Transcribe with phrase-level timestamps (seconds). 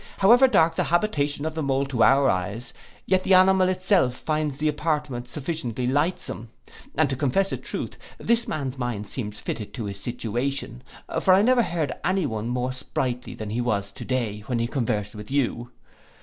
[0.17, 2.73] However dark the habitation of the mole to our eyes,
[3.05, 6.47] yet the animal itself finds the apartment sufficiently lightsome.
[6.95, 10.81] And to confess a truth, this man's mind seems fitted to his station;
[11.19, 14.65] for I never heard any one more sprightly than he was to day, when he
[14.65, 15.69] conversed with you.